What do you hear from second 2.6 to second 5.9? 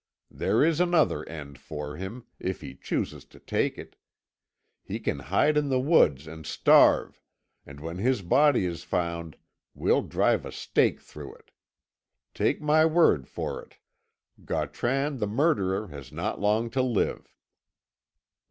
he chooses to take it. He can hide in the